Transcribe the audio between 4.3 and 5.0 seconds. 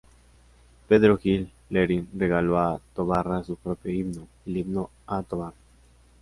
el "Himno